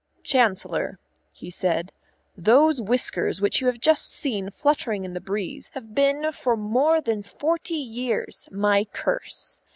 [0.23, 0.97] "Chancellor,"
[1.31, 1.91] he said,
[2.35, 7.01] "those whiskers which you have just seen fluttering in the breeze have been for more
[7.01, 9.61] than forty years my curse.